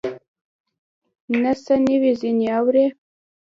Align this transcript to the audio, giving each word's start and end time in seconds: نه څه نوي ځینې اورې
نه 1.41 1.51
څه 1.63 1.73
نوي 1.87 2.11
ځینې 2.21 2.45
اورې 2.59 2.85